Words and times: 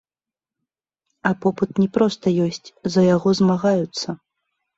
А 1.29 1.31
попыт 1.43 1.71
не 1.81 1.85
проста 1.99 2.25
ёсць, 2.47 2.73
за 2.95 3.01
яго 3.15 3.29
змагаюцца. 3.43 4.09